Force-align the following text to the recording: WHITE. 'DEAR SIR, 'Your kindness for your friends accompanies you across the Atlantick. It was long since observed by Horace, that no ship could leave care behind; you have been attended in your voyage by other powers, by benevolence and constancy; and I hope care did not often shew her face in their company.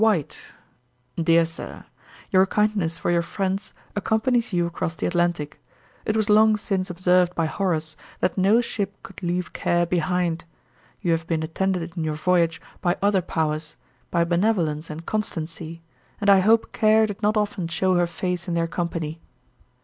WHITE. 0.01 0.39
'DEAR 1.15 1.45
SIR, 1.45 1.85
'Your 2.31 2.47
kindness 2.47 2.97
for 2.97 3.11
your 3.11 3.21
friends 3.21 3.71
accompanies 3.95 4.51
you 4.51 4.65
across 4.65 4.95
the 4.95 5.05
Atlantick. 5.05 5.59
It 6.05 6.17
was 6.17 6.27
long 6.27 6.57
since 6.57 6.89
observed 6.89 7.35
by 7.35 7.45
Horace, 7.45 7.95
that 8.19 8.35
no 8.35 8.61
ship 8.61 8.95
could 9.03 9.21
leave 9.21 9.53
care 9.53 9.85
behind; 9.85 10.43
you 11.01 11.11
have 11.11 11.27
been 11.27 11.43
attended 11.43 11.95
in 11.95 12.03
your 12.03 12.15
voyage 12.15 12.59
by 12.81 12.97
other 12.99 13.21
powers, 13.21 13.75
by 14.09 14.23
benevolence 14.23 14.89
and 14.89 15.05
constancy; 15.05 15.83
and 16.19 16.31
I 16.31 16.39
hope 16.39 16.71
care 16.71 17.05
did 17.05 17.21
not 17.21 17.37
often 17.37 17.67
shew 17.67 17.93
her 17.93 18.07
face 18.07 18.47
in 18.47 18.55
their 18.55 18.65
company. 18.65 19.21